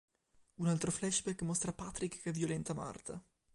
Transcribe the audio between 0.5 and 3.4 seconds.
Un altro flashback mostra Patrick che violenta Martha.